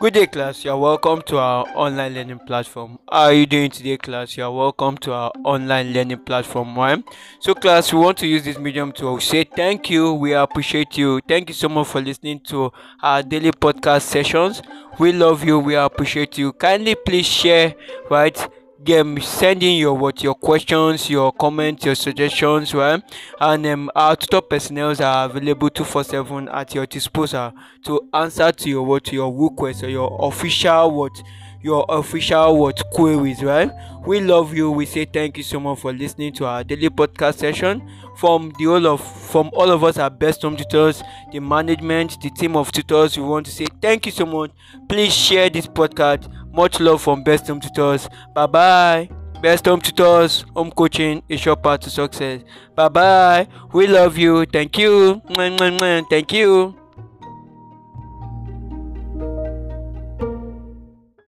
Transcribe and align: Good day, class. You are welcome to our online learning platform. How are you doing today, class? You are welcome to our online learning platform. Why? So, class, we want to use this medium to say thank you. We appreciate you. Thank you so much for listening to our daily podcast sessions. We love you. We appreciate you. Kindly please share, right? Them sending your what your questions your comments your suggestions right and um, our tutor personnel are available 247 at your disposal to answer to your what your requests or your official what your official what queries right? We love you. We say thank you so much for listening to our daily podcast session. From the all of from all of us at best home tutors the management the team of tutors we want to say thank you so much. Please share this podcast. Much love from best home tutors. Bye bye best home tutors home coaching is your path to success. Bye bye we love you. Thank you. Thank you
Good 0.00 0.14
day, 0.14 0.26
class. 0.26 0.64
You 0.64 0.72
are 0.72 0.78
welcome 0.78 1.22
to 1.22 1.38
our 1.38 1.66
online 1.74 2.14
learning 2.14 2.40
platform. 2.46 2.98
How 3.10 3.24
are 3.24 3.32
you 3.32 3.46
doing 3.46 3.70
today, 3.70 3.96
class? 3.96 4.36
You 4.36 4.44
are 4.44 4.52
welcome 4.52 4.96
to 4.98 5.12
our 5.12 5.32
online 5.44 5.92
learning 5.92 6.18
platform. 6.18 6.74
Why? 6.76 7.02
So, 7.40 7.54
class, 7.54 7.92
we 7.92 7.98
want 7.98 8.18
to 8.18 8.26
use 8.26 8.44
this 8.44 8.58
medium 8.58 8.92
to 8.92 9.18
say 9.20 9.44
thank 9.44 9.88
you. 9.90 10.12
We 10.12 10.34
appreciate 10.34 10.98
you. 10.98 11.20
Thank 11.26 11.48
you 11.48 11.54
so 11.54 11.68
much 11.68 11.86
for 11.88 12.00
listening 12.02 12.40
to 12.48 12.72
our 13.02 13.22
daily 13.22 13.52
podcast 13.52 14.02
sessions. 14.02 14.60
We 14.98 15.12
love 15.12 15.44
you. 15.44 15.58
We 15.58 15.74
appreciate 15.76 16.36
you. 16.36 16.52
Kindly 16.52 16.94
please 16.94 17.26
share, 17.26 17.74
right? 18.10 18.36
Them 18.86 19.20
sending 19.20 19.76
your 19.78 19.94
what 19.94 20.22
your 20.22 20.34
questions 20.34 21.10
your 21.10 21.32
comments 21.32 21.84
your 21.84 21.94
suggestions 21.94 22.72
right 22.74 23.02
and 23.40 23.66
um, 23.66 23.90
our 23.94 24.16
tutor 24.16 24.40
personnel 24.40 24.90
are 25.02 25.26
available 25.26 25.68
247 25.68 26.48
at 26.48 26.74
your 26.74 26.86
disposal 26.86 27.52
to 27.82 28.08
answer 28.14 28.50
to 28.52 28.70
your 28.70 28.84
what 28.84 29.12
your 29.12 29.32
requests 29.32 29.82
or 29.82 29.88
your 29.88 30.16
official 30.22 30.90
what 30.90 31.22
your 31.62 31.84
official 31.88 32.58
what 32.58 32.82
queries 32.92 33.42
right? 33.42 33.70
We 34.06 34.20
love 34.20 34.54
you. 34.54 34.70
We 34.70 34.86
say 34.86 35.04
thank 35.04 35.36
you 35.36 35.42
so 35.42 35.58
much 35.58 35.80
for 35.80 35.92
listening 35.92 36.32
to 36.34 36.46
our 36.46 36.62
daily 36.62 36.88
podcast 36.90 37.38
session. 37.38 37.82
From 38.16 38.52
the 38.58 38.66
all 38.66 38.86
of 38.86 39.00
from 39.30 39.50
all 39.52 39.70
of 39.70 39.84
us 39.84 39.98
at 39.98 40.18
best 40.18 40.42
home 40.42 40.56
tutors 40.56 41.02
the 41.32 41.40
management 41.40 42.18
the 42.22 42.30
team 42.30 42.56
of 42.56 42.72
tutors 42.72 43.18
we 43.18 43.24
want 43.24 43.44
to 43.46 43.52
say 43.52 43.66
thank 43.82 44.06
you 44.06 44.12
so 44.12 44.24
much. 44.24 44.52
Please 44.88 45.12
share 45.12 45.50
this 45.50 45.66
podcast. 45.66 46.28
Much 46.52 46.80
love 46.80 47.02
from 47.02 47.22
best 47.22 47.46
home 47.48 47.60
tutors. 47.60 48.08
Bye 48.34 48.46
bye 48.46 49.08
best 49.42 49.66
home 49.66 49.80
tutors 49.80 50.46
home 50.54 50.70
coaching 50.70 51.22
is 51.28 51.44
your 51.44 51.56
path 51.56 51.80
to 51.80 51.90
success. 51.90 52.42
Bye 52.74 52.88
bye 52.88 53.48
we 53.72 53.86
love 53.86 54.16
you. 54.16 54.46
Thank 54.46 54.78
you. 54.78 55.20
Thank 55.36 56.32
you 56.32 56.85